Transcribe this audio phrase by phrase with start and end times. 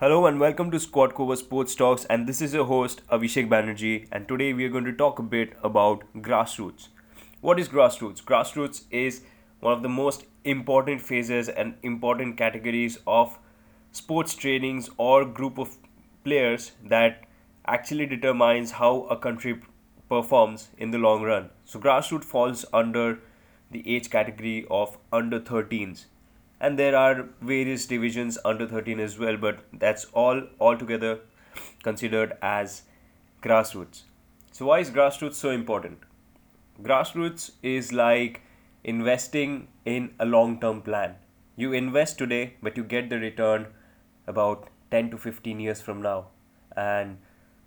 [0.00, 4.06] Hello and welcome to Quadcober Sports Talks, and this is your host Avishek Banerjee.
[4.12, 6.86] And today we are going to talk a bit about grassroots.
[7.40, 8.22] What is grassroots?
[8.22, 9.22] Grassroots is
[9.58, 13.40] one of the most important phases and important categories of
[13.90, 15.78] sports trainings or group of
[16.22, 17.24] players that
[17.66, 19.60] actually determines how a country
[20.08, 21.50] performs in the long run.
[21.64, 23.18] So grassroots falls under
[23.72, 26.04] the age category of under 13s
[26.60, 31.20] and there are various divisions under 13 as well but that's all altogether
[31.82, 32.82] considered as
[33.42, 34.02] grassroots.
[34.52, 35.98] So why is grassroots so important?
[36.82, 38.40] Grassroots is like
[38.84, 41.16] investing in a long term plan.
[41.56, 43.66] You invest today but you get the return
[44.26, 46.28] about 10 to 15 years from now.
[46.76, 47.18] And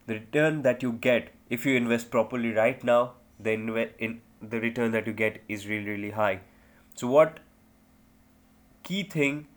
[0.08, 4.60] the return that you get if you invest properly right now the inve- in the
[4.60, 6.42] return that you get is really really high.
[6.96, 7.40] So what
[8.84, 9.48] key thing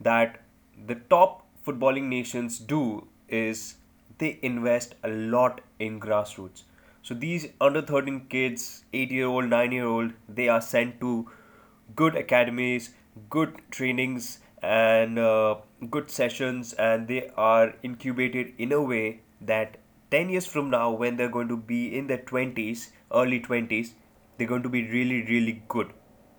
[0.00, 0.40] that
[0.86, 3.74] the top footballing nations do is
[4.18, 6.62] they invest a lot in grassroots.
[7.02, 11.28] So these under 13 kids, 8 year old, 9 year old, they are sent to
[11.96, 12.90] good academies,
[13.30, 15.56] good trainings, and uh,
[15.90, 19.78] good sessions, and they are incubated in a way that
[20.10, 23.92] 10 years from now, when they're going to be in their 20s, early 20s,
[24.36, 25.92] they're going to be really, really good.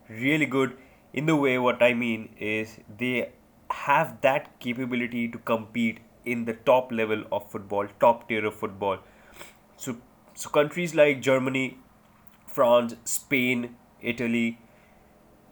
[0.09, 0.77] Really good
[1.13, 3.31] in the way what i mean is they
[3.71, 8.97] have that capability to compete in the top level of football top tier of football.
[9.77, 9.97] So
[10.33, 11.77] so countries like germany
[12.47, 14.59] france spain italy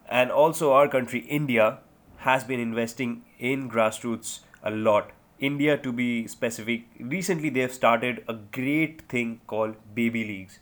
[0.07, 1.79] and also our country india
[2.27, 5.11] has been investing in grassroots a lot.
[5.39, 10.59] India to be specific recently they have started a great thing called baby leagues.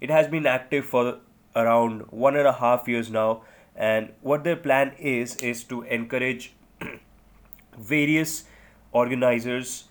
[0.00, 1.18] It has been active for
[1.56, 3.42] around one and a half years now
[3.76, 6.54] and what their plan is is to encourage
[7.78, 8.44] various
[8.92, 9.84] organizers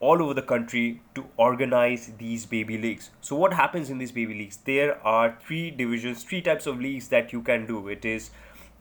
[0.00, 3.10] all over the country to organize these baby leagues.
[3.20, 4.58] So what happens in these baby leagues?
[4.64, 7.88] There are three divisions three types of leagues that you can do.
[7.88, 8.30] It is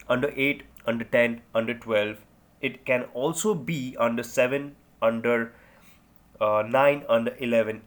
[0.09, 2.17] under 8 under 10 under 12
[2.69, 5.53] it can also be under 7 under
[6.39, 7.81] uh, 9 under 11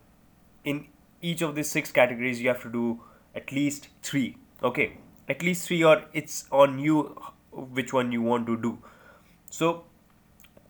[0.64, 0.86] in
[1.20, 3.00] each of these six categories you have to do
[3.34, 4.96] at least 3 okay
[5.28, 7.16] at least three or it's on you
[7.52, 8.78] which one you want to do.
[9.50, 9.84] So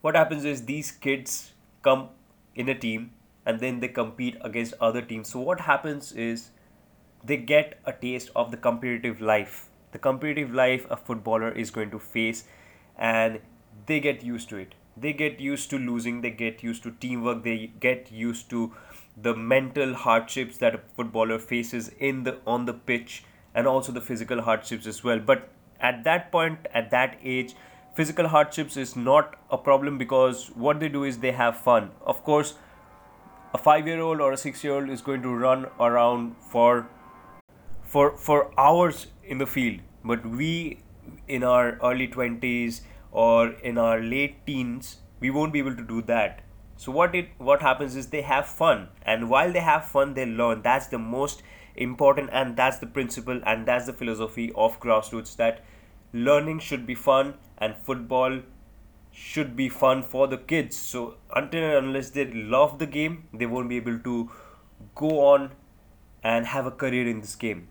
[0.01, 2.09] what happens is these kids come
[2.55, 3.11] in a team
[3.45, 5.29] and then they compete against other teams.
[5.29, 6.51] So what happens is
[7.23, 9.69] they get a taste of the competitive life.
[9.91, 12.43] The competitive life a footballer is going to face
[12.97, 13.39] and
[13.85, 14.75] they get used to it.
[14.97, 18.73] They get used to losing they get used to teamwork they get used to
[19.21, 23.23] the mental hardships that a footballer faces in the on the pitch
[23.55, 25.19] and also the physical hardships as well.
[25.19, 25.49] But
[25.79, 27.55] at that point at that age
[27.95, 31.91] physical hardships is not a problem because what they do is they have fun.
[32.05, 32.55] Of course
[33.53, 36.87] a 5 year old or a 6 year old is going to run around for
[37.95, 39.79] for for hours in the field.
[40.03, 40.79] But we
[41.27, 46.01] in our early 20s or in our late teens we won't be able to do
[46.13, 46.41] that.
[46.77, 48.89] So what it what happens is they have fun.
[49.03, 50.61] And while they have fun they learn.
[50.61, 51.43] That's the most
[51.75, 55.63] important and that's the principle and that's the philosophy of grassroots that
[56.13, 58.39] learning should be fun and football
[59.11, 60.75] should be fun for the kids.
[60.77, 64.31] So until and unless they love the game they won't be able to
[64.93, 65.51] go on
[66.23, 67.67] and have a career in this game.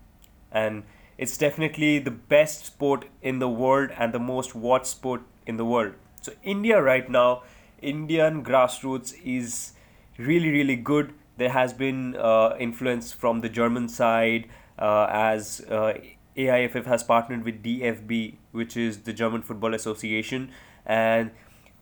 [0.51, 0.83] And
[1.17, 5.65] it's definitely the best sport in the world and the most watched sport in the
[5.65, 5.93] world.
[6.21, 7.43] So india right now
[7.81, 9.73] indian grassroots is
[10.17, 14.47] really really good there has been uh, influence from the German side
[14.79, 15.93] uh, as uh,
[16.37, 20.51] AIFF has partnered with DFB, which is the German Football Association,
[20.85, 21.31] and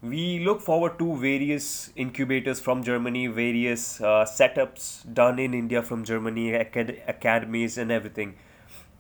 [0.02, 6.04] we look forward to various incubators from Germany, various uh, setups done in India from
[6.04, 8.36] Germany, acad- academies, and everything.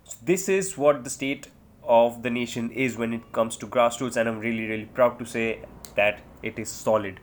[0.06, 1.50] So this is what the state
[1.84, 5.25] of the nation is when it comes to grassroots, and I'm really, really proud to
[5.25, 5.59] say
[5.96, 7.19] that it is solid.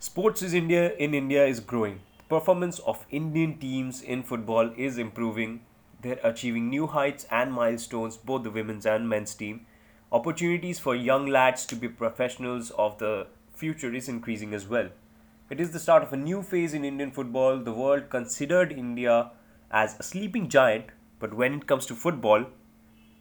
[0.00, 5.60] Sports is India in India is growing performance of Indian teams in football is improving.
[6.02, 9.66] They're achieving new heights and milestones, both the women's and men's team.
[10.12, 14.90] Opportunities for young lads to be professionals of the future is increasing as well.
[15.50, 17.58] It is the start of a new phase in Indian football.
[17.58, 19.30] The world considered India
[19.70, 20.86] as a sleeping giant,
[21.18, 22.44] but when it comes to football,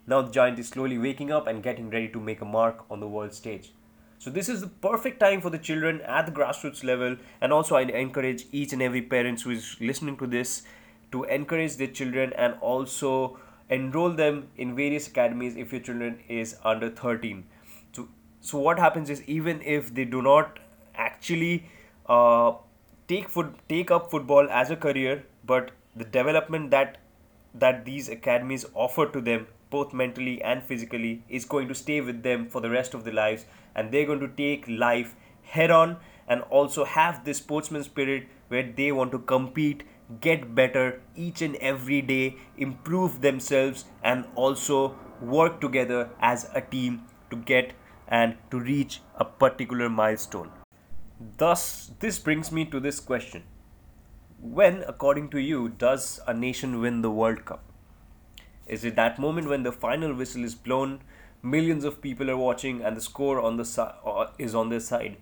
[0.06, 3.00] now the giant is slowly waking up and getting ready to make a mark on
[3.00, 3.71] the world stage.
[4.19, 7.75] So this is the perfect time for the children at the grassroots level, and also
[7.75, 10.63] I encourage each and every parents who is listening to this
[11.11, 16.55] to encourage their children and also enroll them in various academies if your children is
[16.63, 17.43] under 13
[17.91, 18.07] so
[18.39, 20.59] so what happens is even if they do not
[20.95, 21.69] actually
[22.07, 22.53] uh,
[23.07, 26.97] take foot, take up football as a career, but the development that
[27.53, 32.23] that these academies offer to them both mentally and physically is going to stay with
[32.23, 33.45] them for the rest of their lives.
[33.75, 35.97] And they're going to take life head on
[36.27, 39.83] and also have this sportsman spirit where they want to compete
[40.21, 47.01] get better each and every day improve themselves and also work together as a team
[47.29, 47.73] to get
[48.07, 50.49] and to reach a particular milestone.
[51.37, 53.43] Thus this brings me to this question.
[54.39, 57.66] When according to you does a nation win the world cup
[58.67, 61.01] is it that moment when the final whistle is blown,
[61.41, 64.79] millions of people are watching, and the score on the si- uh, is on their
[64.79, 65.17] side?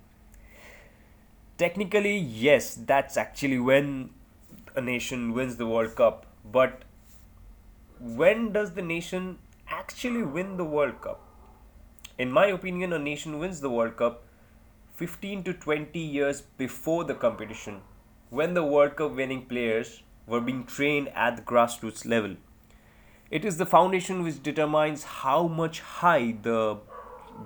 [1.58, 4.10] Technically, yes, that's actually when
[4.76, 6.26] a nation wins the World Cup.
[6.44, 6.84] But
[8.00, 9.38] when does the nation
[9.70, 11.22] actually win the World Cup?
[12.18, 14.24] In my opinion, a nation wins the World Cup
[14.96, 17.82] 15 to 20 years before the competition,
[18.30, 22.36] when the World Cup winning players were being trained at the grassroots level.
[23.32, 26.78] It is the foundation which determines how much high the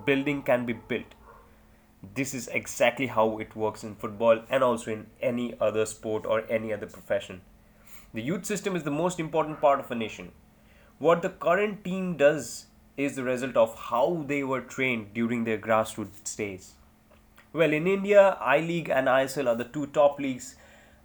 [0.04, 1.14] building can be built.
[2.14, 6.44] This is exactly how it works in football and also in any other sport or
[6.50, 7.40] any other profession.
[8.12, 10.32] The youth system is the most important part of a nation.
[10.98, 12.66] What the current team does
[12.98, 16.74] is the result of how they were trained during their grassroots days.
[17.54, 20.56] Well, in India, I League and ISL are the two top leagues,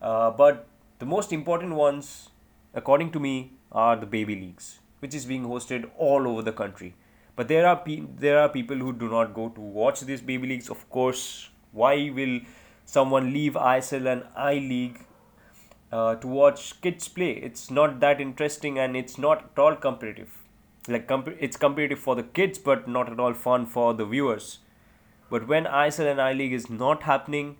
[0.01, 0.67] uh, but
[0.99, 2.29] the most important ones,
[2.75, 6.93] according to me, are the baby leagues, which is being hosted all over the country.
[7.35, 10.47] But there are pe- there are people who do not go to watch these baby
[10.47, 10.69] leagues.
[10.69, 12.39] Of course, why will
[12.85, 15.01] someone leave ISL and I League
[15.91, 17.31] uh, to watch kids play?
[17.31, 20.37] It's not that interesting and it's not at all competitive.
[20.87, 24.59] Like comp- it's competitive for the kids, but not at all fun for the viewers.
[25.29, 27.57] But when ISL and I League is not happening,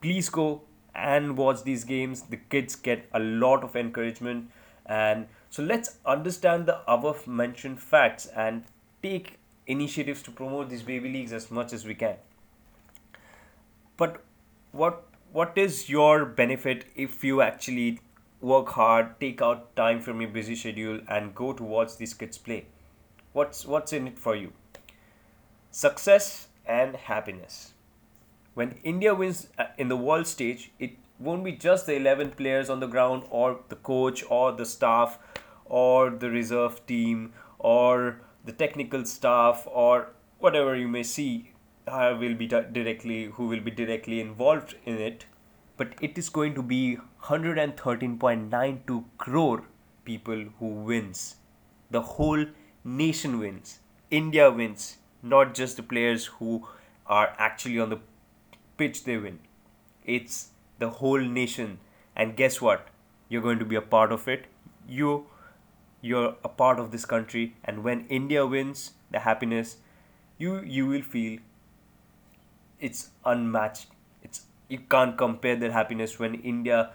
[0.00, 0.62] please go
[0.98, 2.22] and watch these games.
[2.22, 4.50] The kids get a lot of encouragement
[4.86, 8.64] and so let's understand the above mentioned facts and
[9.02, 12.16] take initiatives to promote these baby leagues as much as we can.
[13.96, 14.22] But
[14.72, 18.00] what what is your benefit if you actually
[18.40, 22.38] work hard, take out time from your busy schedule and go to watch these kids
[22.38, 22.66] play?
[23.32, 24.52] What's what's in it for you?
[25.70, 27.72] Success and happiness.
[28.58, 32.68] When India wins uh, in the world stage, it won't be just the 11 players
[32.68, 35.20] on the ground or the coach or the staff
[35.66, 40.08] or the reserve team or the technical staff or
[40.40, 41.52] whatever you may see
[41.86, 45.26] uh, will be directly who will be directly involved in it.
[45.76, 49.62] But it is going to be 113.92 crore
[50.04, 51.36] people who wins.
[51.92, 52.44] The whole
[52.82, 53.78] nation wins.
[54.10, 56.66] India wins not just the players who
[57.06, 58.00] are actually on the
[58.78, 59.40] pitch they win.
[60.04, 61.78] It's the whole nation.
[62.16, 62.88] And guess what?
[63.28, 64.46] You're going to be a part of it.
[64.88, 65.26] You
[66.00, 67.54] you're a part of this country.
[67.64, 69.76] And when india wins the happiness
[70.38, 71.38] you you will feel
[72.80, 73.88] it's unmatched.
[74.22, 76.90] It's you can't compare that happiness when india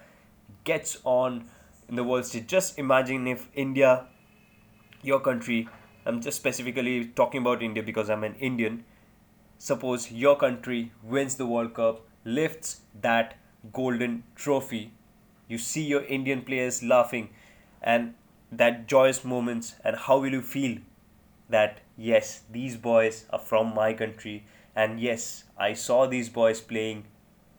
[0.63, 1.43] gets on
[1.89, 4.05] in the world stage just imagine if india
[5.01, 5.67] your country
[6.05, 8.85] i'm just specifically talking about india because i'm an indian
[9.57, 13.35] suppose your country wins the world cup lifts that
[13.71, 14.91] golden trophy.
[15.47, 17.29] You see your indian players laughing
[17.81, 18.13] and
[18.51, 20.77] that joyous moments and how will you feel
[21.49, 24.45] that yes these boys are from my country
[24.75, 27.03] and yes i saw these boys playing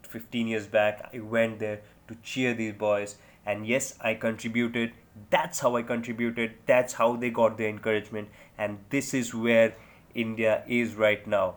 [0.03, 1.11] 15 years back.
[1.13, 4.93] I went there to cheer these boys and yes i contributed.
[5.31, 6.55] That's how i contributed.
[6.67, 9.75] That's how they got the encouragement and this is where
[10.15, 11.57] india is right now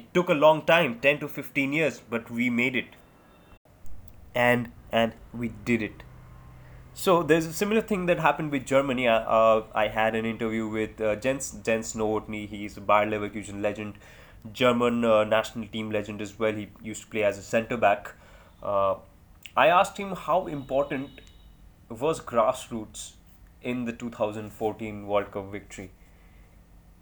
[0.00, 2.98] it took a long time 10 to 15 years but we made it
[4.34, 6.02] and and we did it
[6.94, 9.08] so there's a similar thing that happened with Germany.
[9.08, 12.48] Uh, uh, I had an interview with uh, Jens Jens Nowotny.
[12.48, 13.94] He's a Bayer Leverkusen legend,
[14.52, 16.52] German uh, national team legend as well.
[16.52, 18.12] He used to play as a centre back.
[18.62, 18.94] Uh,
[19.56, 21.20] I asked him how important
[21.88, 23.14] was grassroots
[23.60, 25.90] in the 2014 World Cup victory.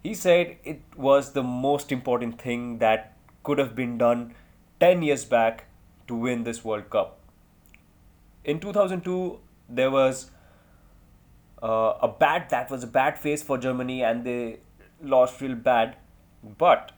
[0.02, 4.35] He said it was the most important thing that could have been done
[4.80, 5.66] 10 years back
[6.09, 7.18] to win this World Cup.
[8.44, 10.30] In 2002, there was
[11.62, 14.59] uh, a bad that was a bad phase for Germany and they
[15.00, 15.97] lost real bad.
[16.59, 16.92] But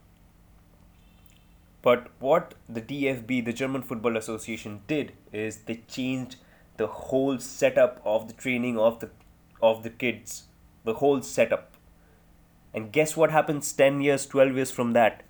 [1.82, 6.37] but what the DFB the German Football Association did is they changed
[6.78, 9.11] the whole setup of the training of the
[9.61, 10.44] of the kids.
[10.84, 11.74] The whole setup
[12.75, 15.23] and guess what happens 10 years 12 years from that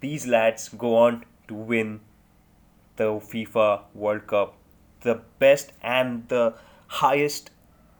[0.00, 2.00] these lads go on to win
[2.96, 4.54] the FIFA World Cup,
[5.00, 6.54] the best and the
[6.88, 7.50] highest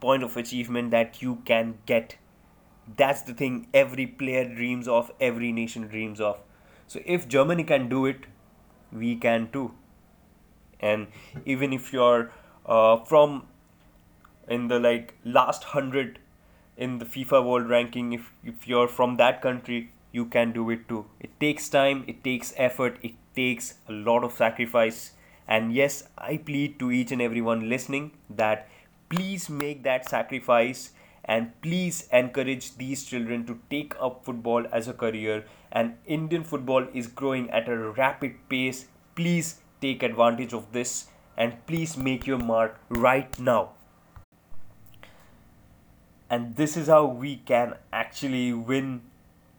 [0.00, 2.16] point of achievement that you can get.
[2.96, 6.40] That's the thing every player dreams of, every nation dreams of.
[6.86, 8.26] So if Germany can do it,
[8.92, 9.72] we can too.
[10.80, 11.08] And
[11.44, 12.30] even if you're
[12.66, 13.46] uh, from
[14.48, 16.18] in the like last hundred
[16.78, 20.88] in the FIFA World Ranking, if if you're from that country, you can do it
[20.88, 21.04] too.
[21.20, 25.12] It takes time, it takes effort, it takes a lot of sacrifice.
[25.46, 28.68] And yes, I plead to each and everyone listening that
[29.08, 30.90] please make that sacrifice
[31.24, 35.44] and please encourage these children to take up football as a career.
[35.72, 38.86] And Indian football is growing at a rapid pace.
[39.14, 43.70] Please take advantage of this and please make your mark right now.
[46.30, 49.02] And this is how we can actually win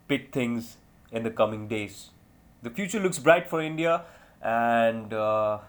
[0.08, 0.78] big things
[1.12, 2.10] in the coming days.
[2.62, 4.04] The future looks bright for India,
[4.42, 5.60] and uh,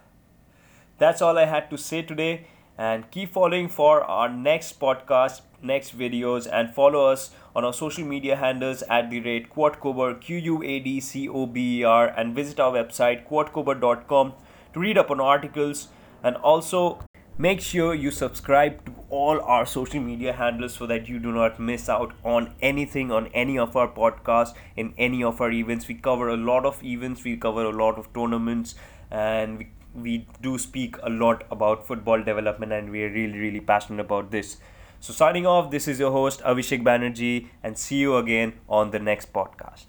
[0.99, 2.47] that's all I had to say today.
[2.77, 8.05] And keep following for our next podcast, next videos, and follow us on our social
[8.05, 12.09] media handles at the rate Quadcober, Q U A D C O B E R,
[12.09, 14.33] and visit our website quadcober.com
[14.73, 15.89] to read up on articles
[16.23, 17.01] and also
[17.41, 21.59] Make sure you subscribe to all our social media handles so that you do not
[21.59, 25.89] miss out on anything on any of our podcasts in any of our events.
[25.89, 28.75] We cover a lot of events, we cover a lot of tournaments,
[29.11, 33.61] and we, we do speak a lot about football development, and we are really, really
[33.61, 34.59] passionate about this.
[35.01, 38.99] So, signing off, this is your host Avishek Banerjee, and see you again on the
[38.99, 39.87] next podcast.